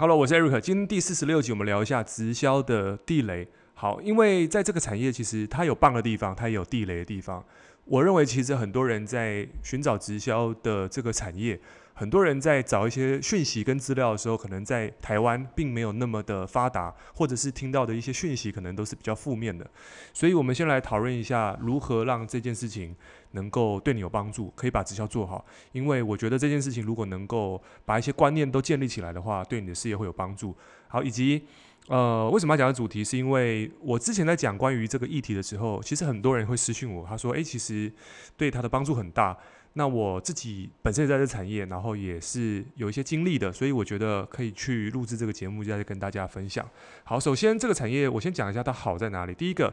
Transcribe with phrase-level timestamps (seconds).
[0.00, 0.60] Hello，我是 Eric。
[0.60, 3.48] 今天第四十六集，我们聊一下直销的地雷。
[3.74, 7.44] 好，因为在这个产业，其实它有棒的地方，它也有地雷的地方。
[7.84, 11.58] 我认为，其实很多人在寻找直销的这个产业。
[11.98, 19.68] 很多人在找一些讯息跟资料的时候，可能在台湾并没有那么的发达，或者是听到的一些讯息可能都是比较负面的。
[20.12, 22.94] 所以，我们先来讨论一下如何让这件事情
[23.32, 25.44] 能够对你有帮助，可以把直销做好。
[25.72, 30.54] 因为我觉得这件事情如果能够把一些观念都建立起来的话，对你的事业会有帮助。
[30.86, 31.44] 好，以及
[31.88, 33.02] 呃，为什么要讲的主题？
[33.02, 37.92] 是因为我之前在讲关于这个议题的时候，其实很多人会私讯我，他说：“诶，其实
[38.36, 39.36] 对他的帮助很大。”
[39.74, 46.68] 那我自己本身也在这产业，然后也是有一些经历的，所以我觉得可以去录制这个节目，再跟大家分享。
[47.04, 49.32] 好，首先这个产业我先讲一下它好在哪里。
[49.34, 49.72] 第一个，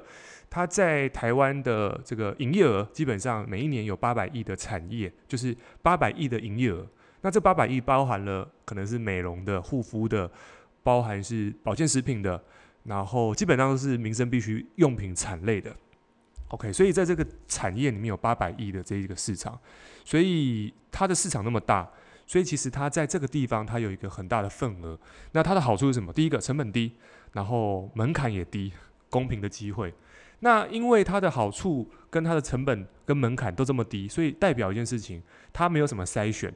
[0.49, 6.85] 它在台湾的这个营业额基本上每一年有八百亿的产业，就是八百亿的营业额。
[7.21, 10.29] 那这八百亿包含了可能是美容的、护肤的，
[10.83, 12.39] 包含是保健食品的，
[12.83, 15.75] 然后基本上都是民生必需用品产类的。
[16.49, 19.59] OK，所以在这个产业里面有八百亿的这一个市场。
[20.03, 21.89] 所以它的市场那么大，
[22.27, 24.97] 所以其实它在这个地方它有一个很大的份额。
[25.31, 26.13] 那它的好处是什么？
[26.13, 26.91] 第一个成本低，
[27.33, 28.71] 然后门槛也低，
[29.09, 29.91] 公平的机会。
[30.41, 36.53] 那因为它的好处跟它的成本跟门槛都这么低，所以代表一件事情，它没有什么筛选，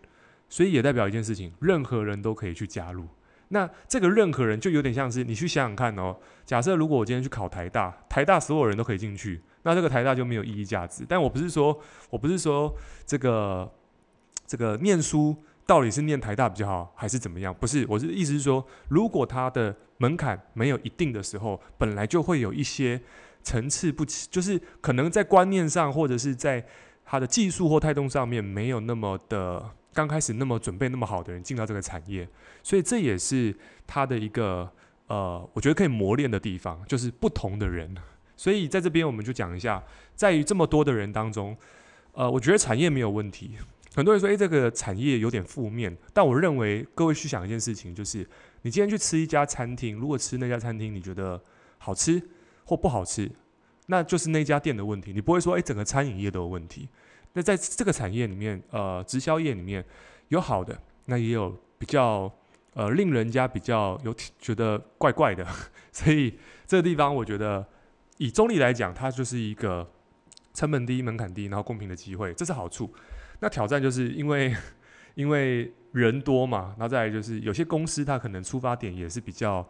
[0.47, 3.07] 所以也代表一件事情，任何人都可以去加入。
[3.50, 9.42] 那这个任何人就有点像是你去想想看哦，假设如果我今天去考台大，台大所有人都可以进去。
[9.64, 11.77] 那这个台大就没有意义价值，但我不是说，
[12.09, 12.73] 我不是说
[13.05, 13.70] 这个
[14.47, 17.53] 这个念书到底是念台大比较好，还是怎么样？
[17.53, 23.02] 不是，我是意思是说，如果它的门槛没有一定的时候，本来就会有一些
[23.44, 26.66] 层次不齐，就是可能在观念上或者是在
[27.03, 32.25] 它的技术或态度上面没有那么的刚开始那么准备那么好的人进到这个产业，
[32.64, 33.53] 所以这也是
[33.86, 34.72] 他的一个
[35.08, 37.94] 呃，我觉得可以磨练的地方，就是不同的人。
[38.38, 39.83] 所以在这边我们就讲一下，
[40.15, 41.54] 在于这么多的人当中，
[42.14, 43.58] 呃，我觉得产业没有问题。
[43.93, 48.20] 很多人说，诶，这个产业有点负面，但我认为各位去想一件事情，就是
[48.61, 51.43] 你今天去吃一家餐厅，如果吃那家餐厅你觉得
[51.77, 52.23] 好吃
[52.64, 53.30] 或不好吃，
[53.88, 55.11] 那就是那家店的问题。
[55.11, 56.88] 你不会说，诶，整个餐饮业都有问题。
[57.33, 59.83] 那在这个产业里面，呃，直销业里面
[60.29, 62.31] 有好的，那也有比较
[62.73, 65.45] 呃令人家比较有觉得怪怪的。
[65.91, 67.65] 所以这个地方我觉得。
[68.21, 69.89] 以中立来讲，它就是一个
[70.53, 72.93] 成本低、门槛低，然后公平的机会，这是好处。
[73.39, 74.53] 那挑战就是因为
[75.15, 79.65] 因为人多嘛，然后再来就是有些公司它可能出发点也是比较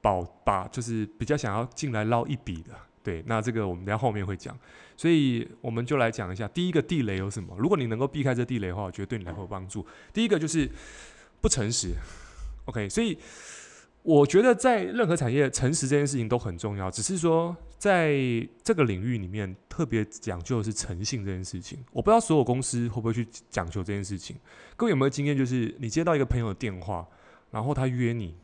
[0.00, 2.70] 保把，就是比较想要进来捞一笔的。
[3.02, 4.58] 对，那这个我们等下后面会讲，
[4.96, 7.56] 所以我们就来讲一下第一个地雷有什么。
[7.58, 9.86] 如果你能够避开这地雷的话，我觉得对你来说有帮助。
[10.12, 10.68] 第一个就是
[11.40, 11.94] 不诚实。
[12.66, 13.18] OK，所以。
[14.02, 16.90] 我觉得在任何产业，诚实这件事情都很重要。
[16.90, 18.16] 只是说，在
[18.62, 21.78] 这个领域里面，特别讲究的是诚信这件事情。
[21.92, 24.34] 我不知道所有公司会不会去讲究这件事情。
[24.74, 25.36] 各位有没有经验？
[25.36, 27.06] 就是你接到一个朋友的电话，
[27.50, 28.34] 然后他约你，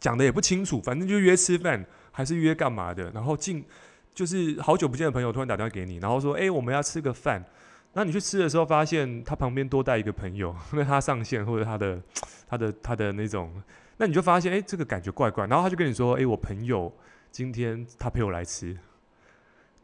[0.00, 3.10] 讲的也不清楚，反正就约吃饭，还是约干嘛的？
[3.10, 3.62] 然后进
[4.14, 7.44] 就是好久不见的朋友突然打电话给你，然后说：“诶，我们要吃个饭。”
[7.92, 12.00] 那你去吃的时候，发现他旁边多带一个朋友， 因为他上线或者他的、
[12.48, 13.52] 他的、他的那种。
[13.98, 15.46] 那你就发现，哎，这个感觉怪怪。
[15.46, 16.90] 然后他就跟你说，哎，我朋友
[17.30, 18.74] 今天他陪我来吃，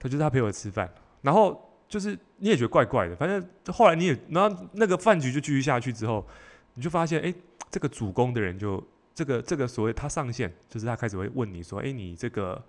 [0.00, 0.90] 他就是他陪我吃饭。
[1.20, 3.14] 然后就是你也觉得怪怪的。
[3.14, 6.26] 反正后来你也，然后那个饭局就继续下去之后，
[6.74, 7.34] 你就发现，哎，
[7.70, 8.82] 这个主攻的人就
[9.14, 12.62] 这个这个所谓他上线，就是他开始会问你说，哎，你这个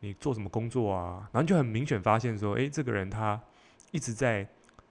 [0.00, 1.28] 你做什么工作啊？
[1.32, 3.40] 然后就很明显发现说，哎，这个人他
[3.90, 4.48] 一直在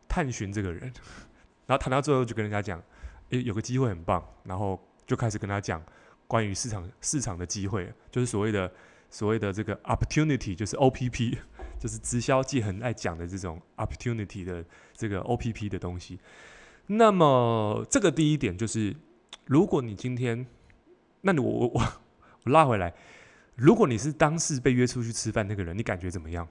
[0.07, 0.81] 探寻这个人。
[1.67, 2.81] 然后谈到最后就跟人家讲，
[3.29, 4.23] 哎，有个机会很棒。
[4.43, 4.79] 然后。
[5.07, 5.83] 就开始跟他讲
[6.25, 8.71] 关于市场市场的机会，就是所谓的
[9.09, 11.37] 所谓的这个 opportunity，就是 OPP，
[11.77, 14.63] 就是直销界很爱讲的这种 opportunity 的
[14.93, 16.17] 这个 OPP 的东西。
[16.87, 18.95] 那么这个第一点就是，
[19.47, 20.45] 如果你今天，
[21.21, 21.81] 那你 我我我
[22.43, 22.93] 我拉回来，
[23.55, 26.47] 如果你是当时被约出去吃饭那个人，你感觉怎么样？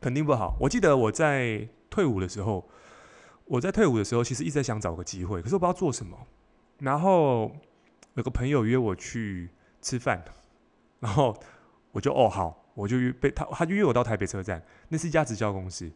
[0.00, 0.56] 肯定不好。
[0.60, 2.68] 我记得我在退伍的时候，
[3.44, 6.16] 我在退伍的时候，其实一直想找个机会，可是我不知道做什么，
[6.78, 7.50] 然后。
[8.14, 9.48] 有个朋友约我去
[9.80, 10.24] 吃饭，
[10.98, 11.38] 然后
[11.92, 15.88] 我就哦好，我就约被他，他就约我到台北车站，那是一家直销公司，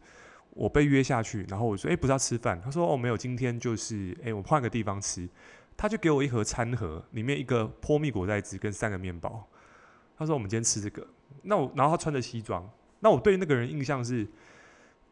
[0.51, 5.27] 我被约下去，然后我说哎，不是要吃饭，他说哦没有，今天就是哎我换个地方吃，
[5.75, 9.47] 他就给我一盒餐盒，里面一个波蜜果袋子跟三个面包，
[10.17, 11.07] 他说我们今天吃这个，
[11.41, 14.27] 那我然后他穿着西装，那我对那个人印象是，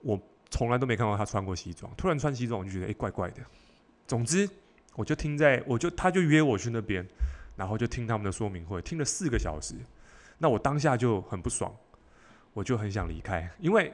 [0.02, 0.20] 我
[0.50, 3.42] 从来都没看过他穿过西装，突然穿西装我就觉得哎怪怪的，
[4.08, 4.50] 总之。
[4.94, 7.08] 我就听在，我就他就约我去那边，
[7.56, 9.74] 然后就听他们的说明会，听了四个小时。
[10.38, 11.74] 那我当下就很不爽，
[12.52, 13.94] 我就很想离开，因为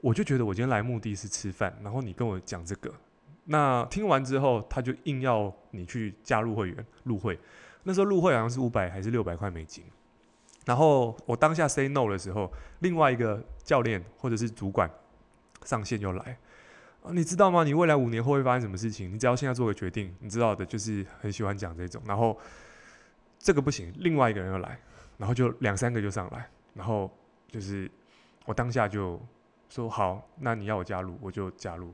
[0.00, 2.94] 我就觉得我今天来目的是吃饭，然后你跟我讲这个，
[3.46, 7.38] 那听完之后他就硬要你去加入会员入会，
[7.84, 9.84] 那时候入会好像是五百还是六百块美金，
[10.64, 14.90] 然后我当下 say no 的时候，另外一个教练或者是主管
[15.64, 16.38] 上线又来，
[17.10, 17.64] 你知道吗？
[17.64, 19.12] 你未来五年后会发生什么事情？
[19.12, 22.38] 你只要现在做个决定，你知道的，就是很喜欢讲这种，然后
[23.38, 24.78] 这个不行，另外一个人又来。
[25.18, 27.10] 然后就两三个就上来，然后
[27.48, 27.90] 就是
[28.44, 29.18] 我当下就
[29.70, 31.90] 说好，那你要我加入，我就加入，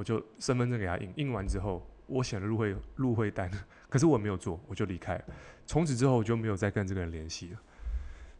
[0.00, 3.50] 我就身份证给他印，印完之后我写了入会入会单，
[3.86, 5.24] 可是我没有做，我就离开了。
[5.66, 7.60] 从此之后我就没有再跟这个人联系了。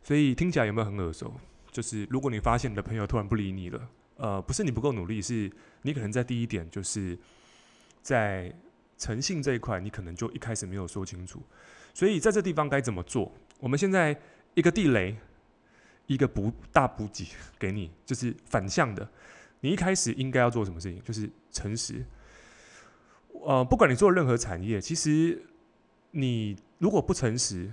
[0.02, 1.38] 所以听起来有没有很耳熟？
[1.70, 5.52] 就是如果你发现你的朋友突然不理你了，呃，不是你不够努力，是
[5.82, 7.18] 你可能在第一点就是
[8.00, 8.50] 在
[8.96, 11.42] 诚信这一块，你可能就一开始没有说清楚。
[11.92, 13.30] 所以在这地方该怎么做？
[13.58, 14.18] 我们现在
[14.54, 15.14] 一个地雷，
[16.06, 17.26] 一个补大补给
[17.58, 19.06] 给你，就是反向的。
[19.60, 21.02] 你一开始应该要做什么事情？
[21.02, 22.04] 就是诚实。
[23.44, 25.42] 呃，不管你做任何产业，其实
[26.10, 27.72] 你如果不诚实，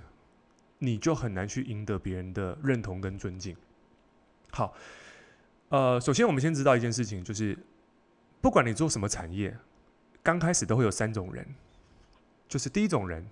[0.80, 3.56] 你就很难去赢得别人的认同跟尊敬。
[4.52, 4.74] 好，
[5.70, 7.58] 呃，首先我们先知道一件事情，就是
[8.42, 9.58] 不管你做什么产业，
[10.24, 11.46] 刚开始都会有三种人，
[12.48, 13.28] 就是第一种人。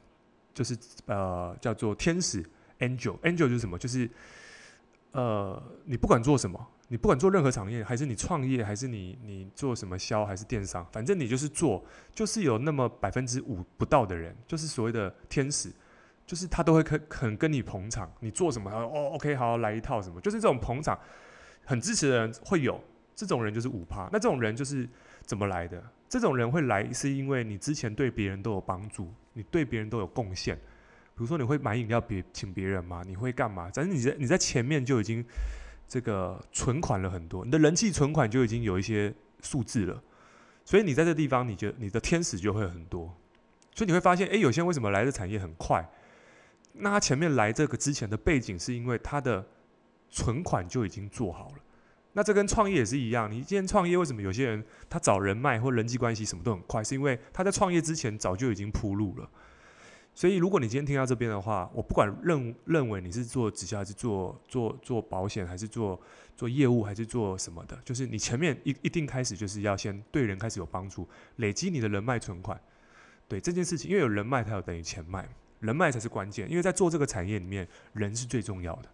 [0.55, 0.73] 就是
[1.07, 2.41] 呃，叫做天使
[2.79, 3.77] angel，angel 就是什么？
[3.77, 4.09] 就是
[5.11, 6.65] 呃，你不管做什么，
[6.95, 11.83] 你不管做任何产业，还是你创业，还是你你做什么销，还是电商，反正你就是做，
[12.13, 15.69] 就是有那么百分之五不到的人，就是所谓的天使，
[16.25, 20.97] 就是他都会肯肯跟你捧场，你做什么，他说哦，OK，好，来一套什么，就是这种捧场，
[21.65, 22.81] 很支持的人会有，
[23.13, 24.87] 这种人就是五趴，那这种人就是
[25.25, 25.83] 怎么来的？
[26.07, 30.55] 这种人会来，是因为你之前对别人都有帮助，你对别人都有贡献。
[30.55, 33.03] 比如说，你会买饮料别请别人吗？
[33.05, 33.69] 你会干嘛？
[33.73, 35.25] 反正你在你在前面就已经
[35.87, 40.01] 这个存款了很多，你的人气存款就已经有一些数字了。
[40.63, 43.15] 所以你在这地方，你觉得你的天使就会很多。
[43.75, 45.87] 所以你会发现，诶，有些人为什么来的产业很快？
[46.73, 49.45] 那他前面来这个之前的背景，是因为他的
[50.09, 51.55] 存款就已经做好了。
[52.13, 56.83] 那这跟创业也是一样，你今天创业，为什么有些人他找人脉或人际关系什么都很快？
[56.83, 59.29] 是因为他在创业之前早就已经铺路了。
[60.15, 66.01] 所以，如果你今天听到这边的话，我不管认认为你是做直销还是做做做保险，还是做
[66.35, 72.59] 做业务，还是做什么的，就是你前面一一定开始就是要先对人开始有帮助，累积你的人脉存款。
[73.27, 75.27] 对这件事情，因为有人脉才有等于钱脉，
[75.59, 76.49] 人脉才是关键。
[76.49, 78.89] 因为在做这个产业里面，人是最重要的。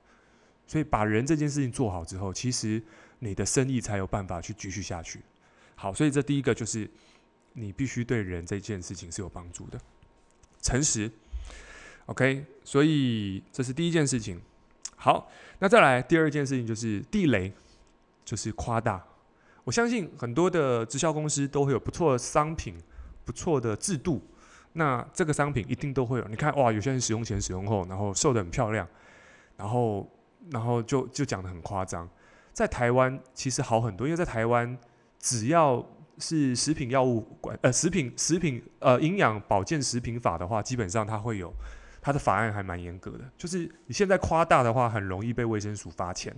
[0.65, 2.81] 所以，把人这件事情做好之后，其实。
[3.23, 5.21] 你的生意才有办法去继续下去。
[5.75, 6.89] 好，所以这第一个就是
[7.53, 9.79] 你必须对人这件事情是有帮助的，
[10.61, 11.11] 诚实。
[12.05, 14.41] OK，所以这是第一件事情。
[14.95, 15.29] 好，
[15.59, 17.51] 那再来第二件事情就是地雷，
[18.23, 19.03] 就是夸大。
[19.63, 22.75] 我相信很多的直销公司都会有不错的商品、
[23.23, 24.21] 不错的制度。
[24.73, 26.27] 那这个商品一定都会有。
[26.27, 28.87] 你看，哇，有些人使用前、使用后，然后瘦得很漂亮，
[29.57, 30.09] 然后
[30.49, 32.09] 然后就就讲得很夸张。
[32.53, 34.77] 在台湾其实好很多，因为在台湾
[35.19, 35.85] 只要
[36.21, 41.51] 是食品药物管呃食品食品呃营养保健食品法的话，基本上它会有
[41.99, 43.29] 它的法案还蛮严格的。
[43.37, 46.33] 就是你现在夸大的话，很容易被卫生署罚钱。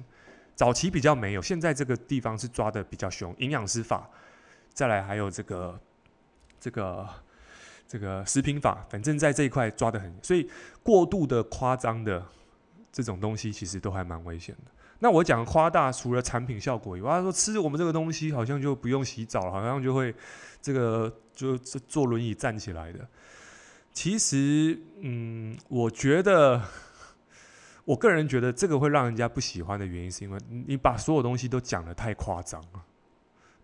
[0.55, 3.35] 早期比较没有，现在这个地方是抓得比较凶。
[3.39, 4.09] 营养师法，
[4.71, 5.79] 再来还有这个
[6.59, 7.09] 这个
[7.87, 10.47] 这个食品法，反正在这一块抓得很，所以
[10.83, 12.23] 过度的夸张的
[12.91, 14.71] 这种东西，其实都还蛮危险的。
[15.03, 20.15] 那我讲夸大，除了产品效果以外，他说吃我们这个东西好像就不用洗澡了，好像就会
[20.61, 23.05] 这个就坐轮椅站起来的。
[23.91, 26.61] 其实，嗯，我觉得，
[27.83, 32.81] 我个人觉得这个会让人家不喜欢的原因，是因为你把所有东西都讲得太夸张了。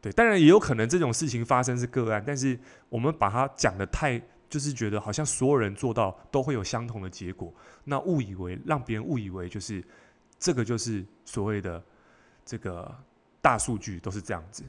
[0.02, 7.54] 对，当然也有可能这种事情发生是个案，但是我们把它讲得太，就是觉得好像所有人做到都会有相同的结果，
[7.86, 9.82] 那误以为让别人误以为就是。
[10.40, 11.84] 这个就是所谓的
[12.46, 12.96] 这个
[13.42, 14.64] 大数据都是这样子，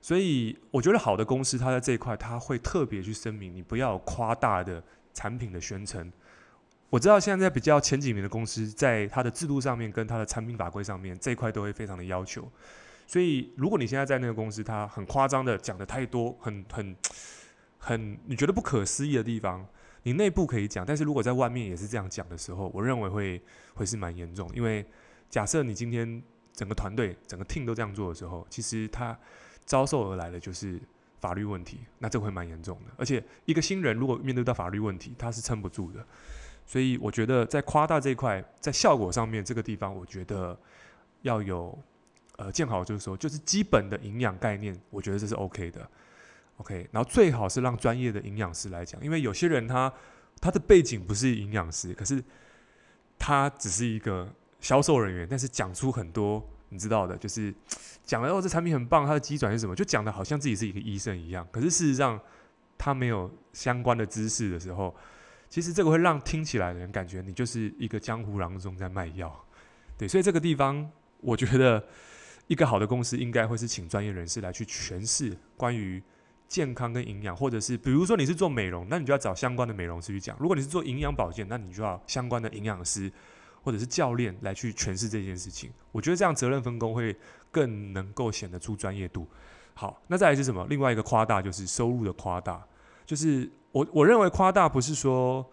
[0.00, 6.10] 所以我觉得好的公司，它在这一块，它会特别去声明，你不要夸大的产品的宣称。
[6.88, 12.50] 我知道现在比较前几名的公司，在它的制度上面跟它的产品法规上面这一块都会非常的要求。
[13.06, 16.96] 所以如果你现在在那个公司，它很夸张的讲的太多，很很
[17.78, 19.66] 很你觉得不可思议的地方。
[20.04, 23.42] 你内部可以讲，但是如果在外面也是这样讲的时候，我认为会
[23.74, 24.50] 会是蛮严重。
[24.54, 24.84] 因为
[25.30, 29.16] 假设你今天整个团队、整个 team 都这样做的时候，其实他
[29.64, 30.80] 遭受而来的就是
[31.20, 32.90] 法律问题，那这会蛮严重的。
[32.96, 36.04] 而且一个新人如果面对到法律问题，他是撑不住的。
[36.66, 40.58] 所以我觉得在夸大这一块，在效果上面这个地方，我觉得
[41.22, 41.76] 要有
[42.36, 45.88] 呃见好就是说，就是基本的营养概念，我觉得这是 OK 的。
[46.62, 49.92] OK，然后最好是让专业的营养师来讲，因为有些人他
[50.40, 52.22] 他的背景不是营养师，可是
[53.18, 57.52] 他只是一个销售人员，但是讲出很多你知道的，就是
[58.06, 61.44] 讲了哦，这产品很棒，它的机转是什么，就讲的好像自己是一个医生一样。
[61.50, 62.20] 可是事实上
[62.78, 64.94] 他没有相关的知识的时候，
[65.48, 69.44] 其实这个会让听起来的人感觉你就是一个江湖郎中在卖药。
[69.98, 70.88] 对，所以这个地方
[71.20, 71.84] 我觉得
[72.46, 76.00] 一个好的公司应该会是请专业人士来去诠释关于。
[76.52, 83.10] 健康跟营养，或者是比如说你是做美容，那你就要找相关的美容师去讲；如果你是做营养保健，那你就要相关的营养师
[83.62, 85.72] 或者是教练来去诠释这件事情。
[85.92, 87.16] 我觉得这样责任分工会
[87.50, 89.26] 更能够显得出专业度。
[89.72, 90.66] 好，那再来是什么？
[90.68, 92.62] 另外一个夸大就是收入的夸大，
[93.06, 95.50] 就是我我认为夸大不是说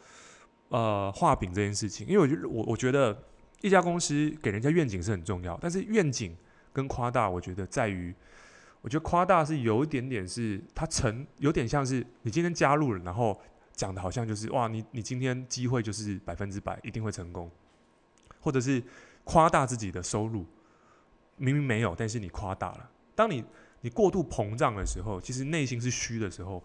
[0.67, 3.17] 呃画饼这件事情，因为我觉得我我觉得
[3.61, 6.35] 一家公司给人家愿景是很重要，但是愿景
[6.73, 8.13] 跟夸大，我觉得在于。
[8.81, 13.37] 我觉得夸大是有一点点是，它成有点像是你今天加入了，然后
[13.73, 17.51] 讲的好像就是哇，你你今天机会就是百分之百一定会成功，
[18.39, 18.81] 或者是
[19.25, 20.45] 夸大自己的收入，
[21.35, 22.89] 明明没有，但是你夸大了。
[23.15, 23.43] 当你
[23.81, 26.63] 你过度膨胀的时候，其实内心是虚的时候，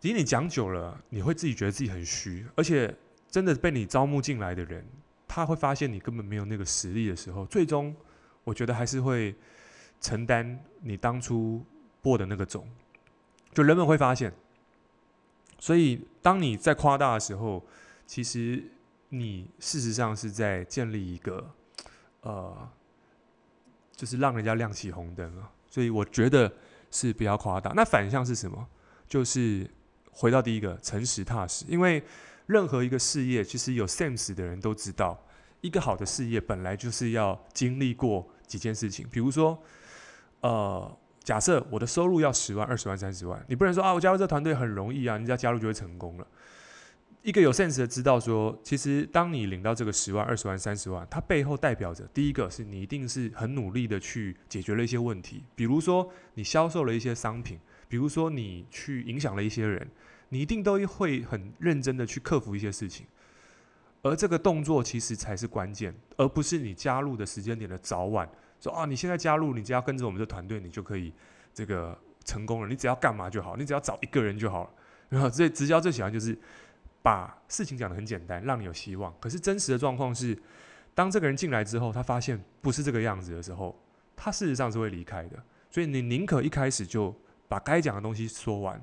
[0.00, 2.96] 其实你讲久了，你会自己觉得自己很虚，而且
[3.30, 4.82] 真的被你招募进来的人，
[5.26, 7.94] 他会发现你根本没有那个实力的时候，最终
[8.44, 9.34] 我觉得还是会。
[10.00, 11.64] 承担你当初
[12.00, 12.68] 播的那个种，
[13.52, 14.32] 就人们会发现。
[15.58, 17.60] 所以，当你在夸大的时候，
[18.06, 18.62] 其实
[19.08, 21.50] 你事实上是在建立一个，
[22.20, 22.70] 呃，
[23.90, 25.50] 就是让人家亮起红灯了。
[25.68, 26.52] 所以，我觉得
[26.92, 27.72] 是不要夸大。
[27.74, 28.68] 那反向是什么？
[29.08, 29.68] 就是
[30.12, 31.64] 回到第一个，诚实踏实。
[31.66, 32.00] 因为
[32.46, 35.20] 任何一个事业，其实有 sense 的人都知道，
[35.60, 39.60] 一个好的事业本来就是要经历过几件事情，比如说。
[40.40, 46.26] 呃，假设我的收入要十万、二十万、三十万，你不能说啊，我加入这团队很容易啊，你只要加入就会成功了。
[47.22, 59.86] 一个有 sense 的知道说，其实当你领到这个十万、二十万、三十万，它背后代表着第一个是你一定是很努力的去解决了一些问题，比如说你销售了一些商品，比如说你去影响了一些人，
[60.28, 63.04] 你一定都会很认真的去克服一些事情，
[64.02, 68.30] 而这个动作其实才是关键，而不是你加入的时间点的早晚。
[68.60, 71.12] 说啊，你现在加入，你只要跟着我们的团队，你就可以
[71.54, 72.68] 这个成功了。
[72.68, 74.70] 你只要干嘛就好，你只要找一个人就好了。
[75.08, 76.36] 然后，这直销最喜欢就是
[77.02, 79.14] 把事情讲得很简单，让你有希望。
[79.20, 80.36] 可是真实的状况是，
[80.94, 83.78] 当这个人进来之后，他发现不是这个样子的时候，
[84.16, 85.42] 他事实上是会离开的。
[85.70, 87.14] 所以你宁可一开始就
[87.46, 88.82] 把该讲的东西说完。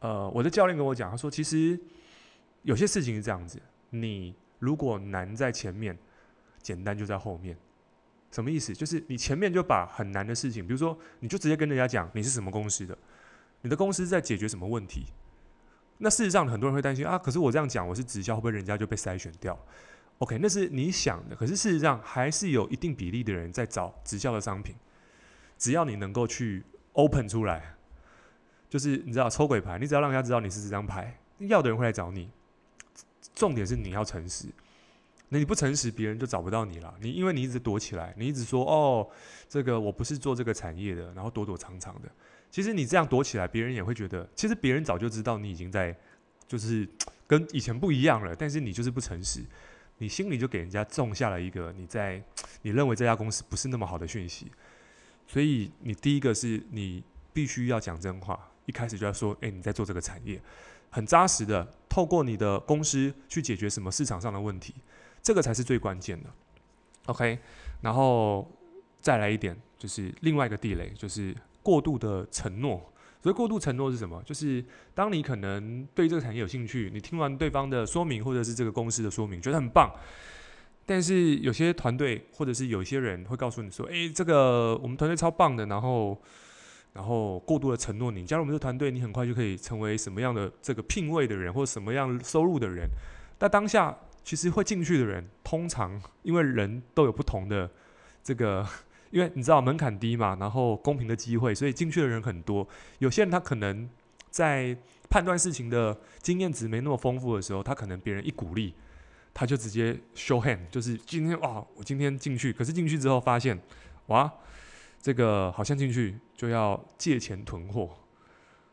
[0.00, 1.78] 呃，我的教练跟我讲，他说其实
[2.62, 5.98] 有些事情是这样子，你如果难在前面，
[6.62, 7.56] 简单就在后面。
[8.30, 8.74] 什么意思？
[8.74, 12.96] 就是你前面就把很难的事情，比如说，你就直接跟人家讲你是什么公司的，
[13.62, 15.06] 你的公司在解决什么问题。
[15.98, 19.58] 那事实上，很多人会担心啊，可是我这样讲，我是直销，会不会人家就被筛选掉
[20.18, 21.34] ？OK，那是你想的。
[21.34, 24.76] 可是事实上，还是有一定比例的人在找直销的商品。
[25.56, 27.74] 只要你能够去 open 出来，
[28.68, 32.30] 就是你知道抽鬼牌，你只要让人家知道你是这张牌，要的人会来找你。
[33.34, 34.46] 重点是你要诚实。
[35.30, 36.94] 那你不诚实，别人就找不到你了。
[37.00, 39.06] 你因为你一直躲起来，你一直说哦，
[39.48, 42.08] 这个我不是做这个产业的，然后躲躲藏藏的。
[42.50, 45.94] 其实你这样躲起来，别人也会觉得，其实别人早就知道你已经在，
[46.46, 46.88] 就是
[47.26, 48.34] 跟以前不一样了。
[48.34, 49.44] 但是你就是不诚实，
[49.98, 52.22] 你心里就给人家种下了一个你在
[52.62, 54.50] 你认为这家公司不是那么好的讯息。
[55.26, 57.04] 所以你第一个是你
[57.34, 60.40] 必须要讲真话，一开始就要说，诶，你在做这个产业，
[60.88, 64.74] 很扎实的，透过你的公司去解决什么市场上的问题。
[65.28, 66.30] 这个才是最关键的
[67.04, 67.38] ，OK，
[67.82, 68.50] 然后
[68.98, 72.90] 再来一点，就是另外一个地雷，就是过度的承诺。
[73.22, 74.22] 所以过度承诺是什么？
[74.24, 79.94] 就是当你可能对这个产业有兴趣，你听完对方的说明或者是这个公司的说明，觉得很棒，
[80.86, 86.18] 但是有些团队或者是有些人会告诉你说：“诶，这个我们团队超棒的。”然后，
[86.94, 92.88] 然后过度的承诺你加入我们这个团队，你很快就可以成为什么样的这个聘位的人，或者什么样收入的人。
[93.36, 93.94] 但当下。
[94.24, 97.70] 其实会进去的人，通常因为人都有不同的
[98.22, 98.66] 这个，
[99.10, 102.66] 因为你知道门槛低嘛，然后公平的机会，所以进去的人很多。
[102.98, 103.88] 有些人他可能
[104.30, 104.76] 在
[105.08, 108.74] 判断事情的经验值没那么丰富的时候，他可能别人一鼓励，
[109.32, 113.58] 他就直接 show hand，就是今天哇，我今天进去，可是进去之后发现，
[114.08, 114.30] 哇，
[115.00, 117.88] 这个好像进去就要借钱囤货，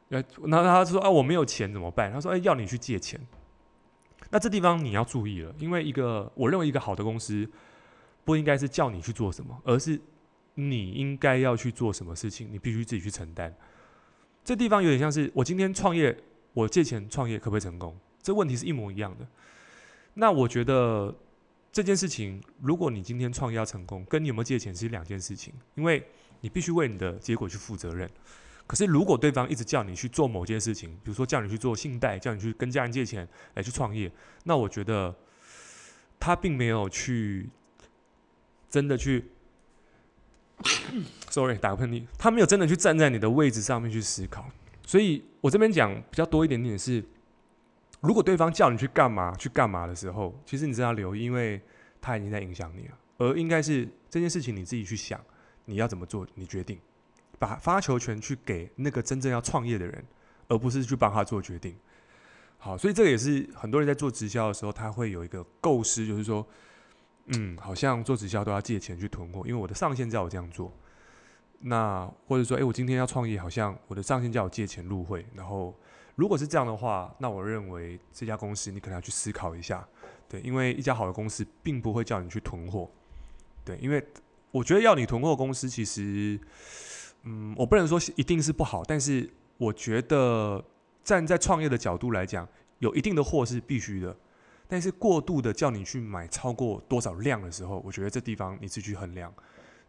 [0.10, 2.12] 那那他说啊我没有钱怎么办？
[2.12, 3.20] 他说哎要你去借钱，
[4.30, 7.48] 那这地方你要注意了，因为一个我认为一个好的公司
[8.24, 10.00] 不应该是叫你去做什么，而是
[10.56, 13.56] 你应该要去做什么事情，你必须自己去承担。
[14.44, 16.16] 这地方有点像是我今天创业，
[16.54, 17.98] 我借钱创业可不可以成功？
[18.22, 19.28] 这问题是一模一样的。
[20.16, 21.14] 那我觉得
[21.72, 26.04] 这件事情，如果你今天创业要成功，跟你有没有借钱是两件事情，因为
[26.42, 28.10] 你必须为你的结果去负责任。
[28.68, 34.12] 可是如果对方一直叫你去做某件事情，比如说叫你去做信贷，叫你去跟家人借钱来去创业，
[34.44, 35.16] 那我觉得
[36.20, 37.50] 他并没有去
[38.70, 39.26] 真的去。
[41.30, 42.06] Sorry，打个喷嚏。
[42.18, 44.50] 他没有真的去站在你的位置上面去思考，
[44.88, 47.04] 所以我这边讲比较多一点点是，
[48.00, 51.62] 如果对方叫你去干嘛去干嘛的时候，其实你真要留意，因为
[52.00, 52.98] 他已经在影响你了。
[53.18, 55.20] 而应该是这件事情你自己去想，
[55.66, 56.80] 你要怎么做，你决定，
[57.40, 60.06] 把发球权去给那个真正要创业的人，
[60.48, 61.76] 而不是去帮他做决定。
[62.58, 66.46] 好，所以这个也是很多人在做直销的时候，他会有一个构思，就是说。
[67.30, 70.72] 嗯，好像做直销都要借钱去囤货，因为我的上线叫我这样做。
[71.62, 75.26] 那或者说，哎，我今天要创业，好像我的上线叫我借钱入会。
[75.34, 75.74] 然后，
[76.14, 79.84] 如果是这样的话，那我认为这家公司你可能要去思考一下，
[80.30, 82.88] 对，因为一家好的公司并不会叫你去囤货，
[83.64, 84.06] 对，因为
[84.52, 86.40] 我觉得要你囤货公司，其实，
[87.26, 90.64] 嗯，我不能说一定是不好，但是我觉得
[91.04, 92.48] 站在创业的角度来讲，
[92.80, 94.16] 有一定的货是必须的。
[94.68, 99.32] 但是过度的叫你去买超过多少量的时候，我觉得这地方你自己去衡量。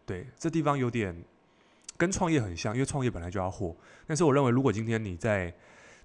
[0.04, 1.16] 对，这地方有点
[1.96, 3.74] 跟创业很像，因为创业本来就要货。
[4.06, 5.52] 但是我认为，如果今天你在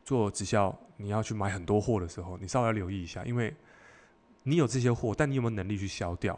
[0.06, 3.54] 做直销，你要去买很多货的时候，你稍微留意一下，因为
[4.44, 6.38] 你有这些货，但你有没有能力去销掉？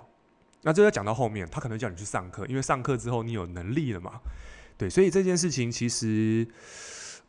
[0.64, 4.20] 那这个讲到后面，他可能叫你去上课，因为上课之后你有能力了嘛。
[4.84, 6.46] 对，所以这件事情其实，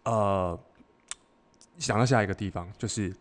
[0.02, 0.58] 呃，
[1.78, 3.14] 想到下一个地方就是。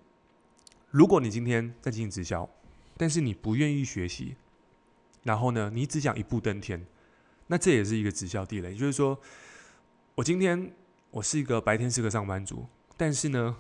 [0.90, 2.50] 如果你今天在进行直销，
[2.98, 4.36] 但是你不愿意学习，
[5.24, 6.84] 然后呢，你只想一步登天，
[7.48, 8.76] 那这也是一个直销地雷。
[8.76, 9.20] 就是说，
[10.16, 10.72] 我今天
[11.10, 13.56] 我是一个白天是个上班族，但是呢，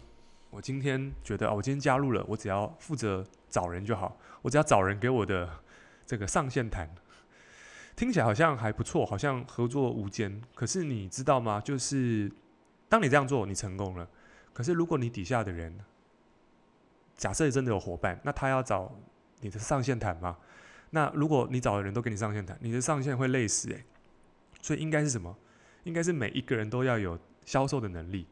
[0.52, 5.50] 我今天觉得啊，我今天加入了，我只要负责找人就好，我只要找人给我的
[6.06, 6.88] 这个上线谈，
[7.96, 10.42] 听起来好像还不错，好像合作无间。
[10.56, 11.62] 可是你知道吗？
[11.62, 12.32] 就是
[12.90, 14.08] 当你这样做，你成功了。
[14.52, 15.78] 可是如果你底下的人，
[17.16, 18.94] 假设真的有伙伴，那他要找
[19.42, 20.38] 你的上线谈吗？
[20.90, 23.84] 那如果你找的人都跟你上线谈，你的上线会累死诶。
[24.62, 25.36] 所以应该是什么？
[25.84, 28.26] 应该是每一个人都要有销售的能力，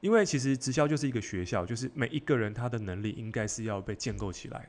[0.00, 4.68] 因为其实直销就是一个学校，就是每一个人他的能力应该是要被建构起来。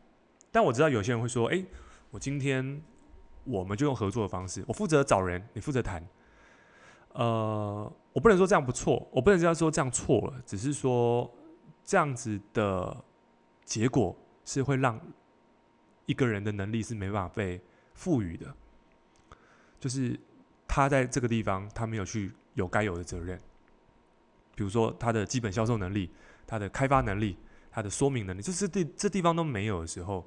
[0.51, 1.65] 但我知道有些人会说，诶，
[2.11, 2.81] 我今天
[3.45, 6.05] 我们就用合作的方式，我负责找人，你负责谈。
[7.13, 11.33] 呃，我不能说这样不错，我不能这样说这样错了，只是说
[11.83, 13.03] 这样子的。
[13.65, 15.01] 结果是会让
[16.05, 17.59] 一个人的能力是没办法被
[17.95, 18.55] 赋予的，
[19.79, 20.19] 就是
[20.67, 23.35] 他在这个地方他没有去有该有的责任，
[24.53, 26.11] 比如说他的基本销售能力、
[26.45, 27.35] 他的开发能力、
[27.71, 30.23] 他的说明能力，就是这这地方都没有的时候，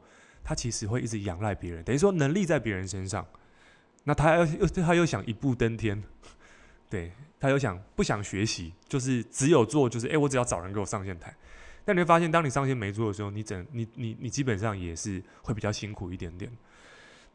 [0.49, 3.27] 他其实会一直仰赖别人，等于说能力在别人身上，
[4.05, 6.03] 那他又又他又想一步登天，
[6.89, 11.37] 对，他又想不想学习，就是只有做就是诶，我只要找人给我上线台。
[11.85, 16.51] 但你会发现，当你上线没做的时候，你整你你你基本上也是会比较辛苦一点点，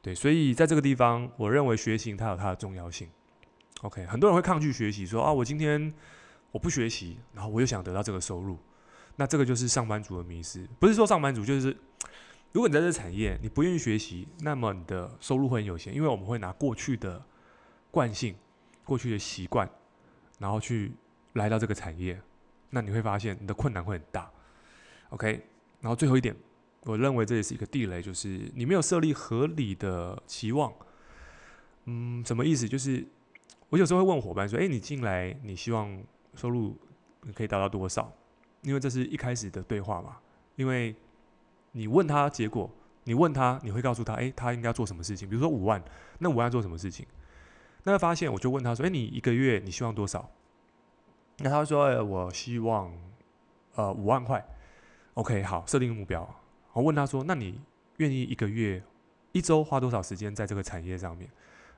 [0.01, 3.07] 对，所以在这个地方，我认为学习它有它的重要性。
[3.83, 5.93] OK，很多人会抗拒学习，说啊，我今天
[6.51, 8.57] 我不学习，然后我又想得到这个收入，
[9.17, 10.67] 那这个就是上班族的迷失。
[10.79, 11.77] 不是说上班族就是，
[12.53, 17.21] 如果你在这产业你不愿意学习，那么你的收入会很有限，因为我们会拿过去的
[17.89, 18.35] 惯性、
[18.85, 19.67] 过去的习惯，
[20.37, 20.91] 然后去
[21.33, 22.21] 来到这个产业，
[22.69, 24.31] 那你会发现你的困难会很大。
[25.09, 25.43] OK，
[25.81, 26.35] 然后最后一点，
[26.83, 30.71] 我认为这也是一个地雷，就是你没有设立合理的期望。
[31.85, 32.69] 嗯，什么意思？
[32.69, 33.03] 就是
[33.69, 36.01] 我有时候会问伙伴说：“诶，你进来，你希望
[36.35, 36.77] 收入
[37.33, 38.13] 可以达到多少？”
[38.61, 40.17] 因为这是一开始的对话嘛。
[40.55, 40.95] 因为
[41.73, 42.71] 你问他结果，
[43.03, 45.83] 你问他，你会告诉他：“诶，他应该做什么事情？”比如说五万，
[46.19, 47.05] 那五万做什么事情？
[47.83, 50.31] 那他发现，我就问他说：“诶，你一个月你希望多少？”
[51.39, 52.93] 那他说：“诶，我希望
[53.75, 54.45] 呃五万块。”
[55.15, 56.27] OK，好，设定个目标。
[56.71, 57.59] 我问他说：“那你
[57.97, 58.81] 愿意一个月、
[59.31, 61.29] 一周花多少时间在这个产业上面？”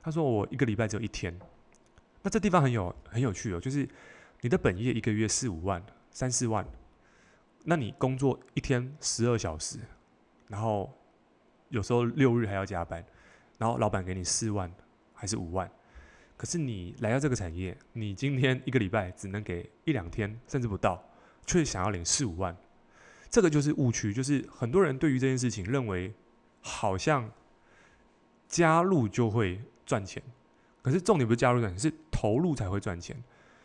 [0.02, 1.36] 他说：“我一个礼拜只有一天。”
[2.22, 3.88] 那这地方很有很有趣哦，就是
[4.42, 6.66] 你的本业一个月四五万、三四万，
[7.68, 9.80] 那你工作一天十二小时，
[10.46, 10.88] 然后
[11.68, 13.04] 有时候六日还要加班，
[13.58, 14.72] 然后老板给你四万
[15.12, 15.68] 还是五万，
[16.36, 21.02] 可是你来到这个产业，你今天一个礼拜只能给一两天，甚至不到，
[21.44, 22.56] 却想要领四五万，
[23.28, 24.14] 这个就是误区。
[24.14, 26.14] 就是很多人对于这件事情认为，
[26.60, 27.28] 好像
[28.46, 30.22] 加入就会赚钱，
[30.82, 33.20] 可是重点不是加入赚钱，是投入才会赚钱。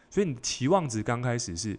[0.10, 1.78] 所以你期望值刚开始是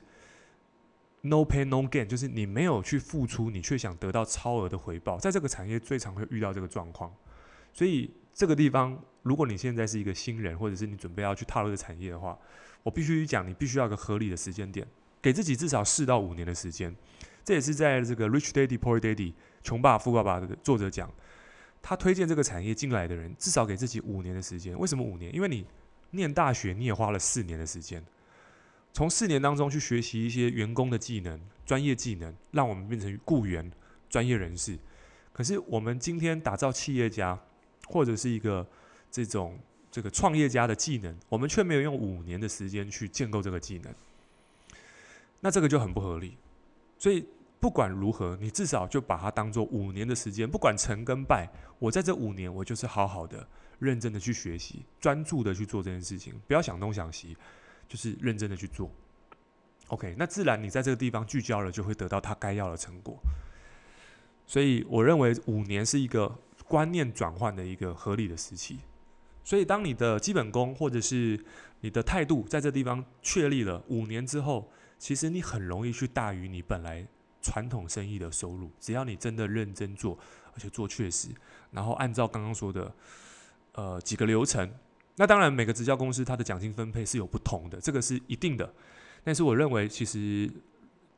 [1.22, 7.12] no pay no gain，就是你没有去付出，你却想得到超额的回报，在这个产业最常会遇到这个状况。
[7.72, 12.38] 所以这个地方，如果你现在是一个新人，或者是你准备要去踏入这个产业的话，
[12.82, 14.86] 我必须讲，你必须要有个合理的时间点，
[15.20, 16.94] 给自己至少四到五年的时间。
[17.44, 19.14] 这也是在这个《Rich Daddy Poor Daddy》
[19.62, 21.10] 穷爸富爸爸的作者讲，
[21.80, 24.78] 他推荐这个产业进来的人，至少给自己五年的时间。
[24.78, 25.34] 为什么五年？
[25.34, 25.64] 因为你
[26.10, 28.04] 念大学你也花了四年的时间。
[28.92, 33.70] 从四年当中去学习一些员工的技能、专业技能，让我们变成雇员、
[34.10, 34.78] 专业人士。
[35.32, 37.38] 可是我们今天打造企业家，
[37.88, 38.66] 或者是一个
[39.10, 39.58] 这种
[39.90, 43.94] 这个创业家的技能，我们却没有用五年的时间去建构这个技能，
[45.40, 46.36] 那这个就很不合理。
[46.98, 47.24] 所以
[47.58, 57.34] 不管如何，你至少就把它当做五年的时间，不管成跟败，我在这五年我就是好好的、认真的去学习，专注的去做这件事情，不要想东想西。
[57.92, 58.90] 就是认真的去做
[59.88, 63.18] ，OK，那自然你在这个地方聚焦了，就会得到他该要的成果。
[64.46, 68.78] 所以我认为五年是一个观念转换的一个合理的时期。
[69.44, 71.38] 所以当你的基本功或者是
[71.80, 77.06] 你的态度在这地方确立了五年之后，其实你很容易去大于你本来
[77.42, 78.70] 传统生意的收入。
[78.80, 80.18] 只要你真的认真做，
[80.54, 81.28] 而且做确实，
[81.72, 82.90] 然后按照刚刚说的
[83.72, 84.72] 呃几个流程。
[85.16, 88.72] 那当然，每个直销公司它的奖金分配是有不同的，这个是一定的。
[89.22, 90.50] 但是我认为，其实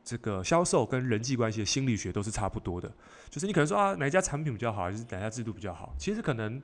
[0.02, 2.92] 这个销售跟人际关系的心理学都是差不多的。
[3.30, 5.94] 就是你可能说啊，哪一家产品比较好，还是哪一家制度比较好？
[5.96, 6.60] 其实可能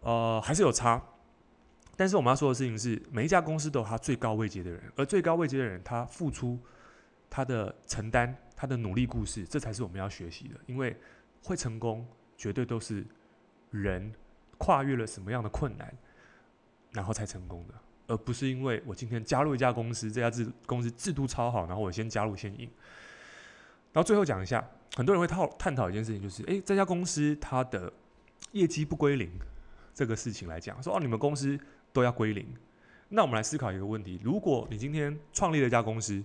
[0.00, 1.02] 呃还是有差。
[1.96, 6.56] 但是我们要说的事情是，每一家公司都有他最高位阶的人，而最高位阶的人，他付出
[7.28, 10.54] 他的承担、他的努力故事，这才是我们要学习的。
[10.66, 10.96] 因为
[11.42, 13.04] 会成功，绝对都是
[13.72, 14.12] 人
[14.56, 15.92] 跨越了什么样的困难。
[16.98, 17.74] 然后才成功的，
[18.08, 22.68] 而不是因为我今天加入一家公司，这家制公司制度超好，然后我先加入先赢。
[23.92, 27.92] 然后最后讲一下，很多人会讨探讨一件事情，就是诶，这家公司它的
[28.50, 29.30] 业绩不归零
[29.94, 31.56] 这个事情来讲，说哦，你们公司
[31.92, 32.44] 都要归零。
[33.10, 36.20] 那我们来思考一个问题：如果你今天创立了一家公司，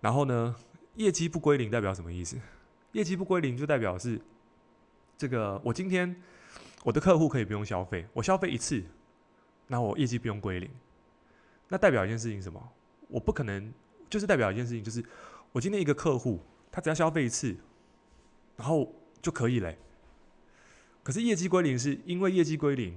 [0.00, 0.56] 然后呢，
[0.94, 2.38] 业绩不归零代表什么意思？
[2.92, 4.18] 业绩不归零就代表是
[5.18, 6.16] 这个，我今天
[6.84, 8.82] 我的客户可以不用消费，我消费一次。
[9.68, 10.68] 那我业绩不用归零，
[11.68, 12.72] 那代表一件事情什么？
[13.08, 13.72] 我不可能，
[14.10, 15.04] 就是代表一件事情，就是
[15.52, 16.40] 我今天一个客户，
[16.72, 17.56] 他只要消费一次，
[18.56, 19.78] 然后就可以嘞。
[21.02, 22.94] 可是业绩归零是因为业绩归零，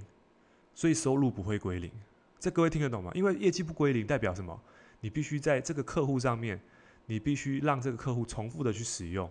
[0.74, 1.90] 所以收入不会归零。
[2.38, 3.12] 这各位听得懂吗？
[3.14, 4.60] 因为业绩不归零代表什么？
[5.00, 6.60] 你必须在这个客户上面，
[7.06, 9.30] 你必须让这个客户重复的去使用，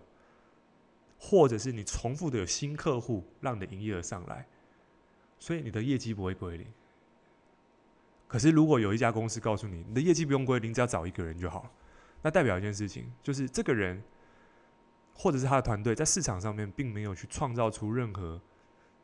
[1.20, 4.48] 或者是你重复的有新客户让你的营业额上来，
[5.40, 6.66] 所以你的业绩不会归零。
[8.32, 11.70] 可是，如果有一家公司告诉你，你的业绩不用归零，只要找一个人就好，
[12.22, 14.02] 那代表一件事情，就是这个人
[15.14, 18.40] 或者是他的团队在市场上面并没有去创造出任何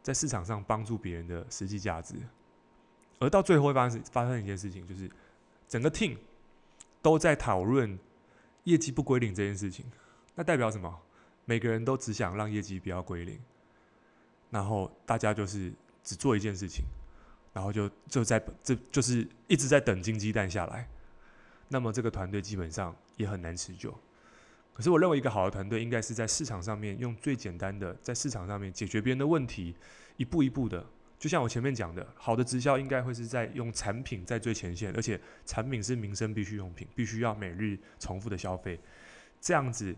[0.02, 2.16] 在市场上帮助别人的实际价值，
[3.20, 5.12] 而到最后会发生发生一件事情，就是
[5.68, 6.16] 整个 team
[7.02, 8.00] 都在讨论
[8.64, 9.86] 业绩不归零这件事情，
[10.36, 11.02] 那代表什么？
[11.44, 13.38] 每个人都只想让业绩不要归零，
[14.52, 16.86] 然后大家就是只做一件事情。
[17.58, 20.88] 然后就就在这就是一直在等金鸡蛋下来，
[21.70, 23.92] 那么这个团队基本上也很难持久。
[24.76, 29.76] 可是我认为一个好的团队应该是在市场上面用最简单的在市场上面解决别人的问题，
[30.18, 30.86] 一步一步的。
[31.18, 38.80] 就像我前面讲的，好的直销应该会是在用产品在最前线，而且产品是民生必需用品，必须要每日重复的消费。
[39.42, 39.96] 这样子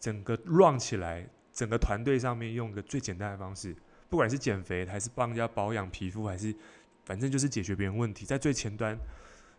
[0.00, 3.76] 整个 run 起来，整个团队上面用个最简单的方式，
[4.08, 6.54] 不管是减肥还是帮人家保养皮肤，还是
[7.06, 8.98] 反正就是解决别人问题，在最前端，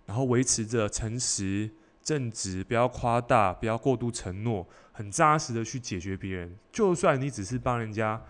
[0.06, 1.72] 然后维持着诚实、
[2.04, 6.54] 正直，不要夸大，不要过度承诺，很扎实的去解决别人。
[6.74, 8.22] 就算你只是帮人家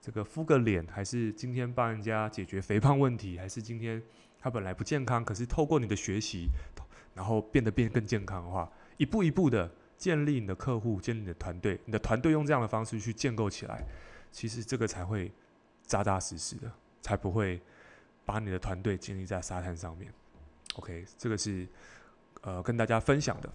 [0.00, 4.00] 这个敷个脸，还是今天帮人家解决肥胖问题，还是今天
[4.38, 6.46] 他本来不健康，可是透过你的学习，
[7.12, 13.84] 然后变得变更健康的话，一步一步的建立你的客户，建立你的团队，你的团队用这样的方式去建构起来，
[14.30, 15.32] 其实这个才会
[15.82, 16.70] 扎扎实实的，
[17.02, 17.60] 才不会。
[18.24, 20.12] 把你的团队建立在沙滩上面
[20.76, 21.66] ，OK，这个是
[22.42, 23.52] 呃跟大家分享的。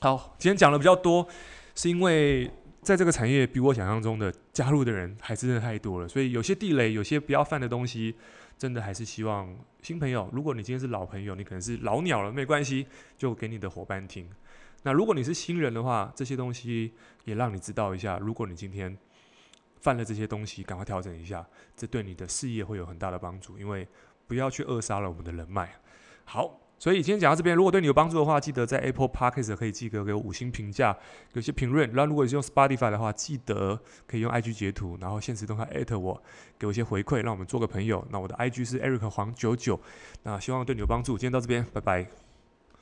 [0.00, 1.26] 好，今天讲的比较多，
[1.74, 2.50] 是因为
[2.82, 8.14] 在这个产业比我想象中的加入的人还真的太多了，所以有些地雷，有些不要犯的东西，
[8.56, 14.28] 真的还是希望新朋友，如果你今天是老朋友，你可能是老鸟了，没关系，就给你的伙伴听。
[14.84, 16.92] 那如果你是新人的话，这些东西
[17.24, 18.16] 也让你知道一下。
[18.18, 18.96] 如果你今天
[19.80, 23.58] 犯了这些东西，赶快调整一下，这对你的事业会有很大的帮助。
[23.58, 23.86] 因为
[24.26, 25.74] 不要去扼杀了我们的人脉。
[26.24, 26.60] 好。
[26.80, 30.96] 所以今天讲到这边，如果对你有帮助的话，记得在 Apple Podcast 可以记得给我五星评价，
[31.32, 31.90] 有些评论。
[31.92, 36.22] 然后如果你是用 Spotify 的话，记得可以用 IG 截图，然后现实动态艾特我，
[36.56, 38.06] 给我一些回馈，让我们做个朋友。
[38.10, 39.80] 那我的 IG 是 Eric 黄九九，
[40.22, 41.18] 那希望对你有帮助。
[41.18, 42.27] 今天到这边，拜拜。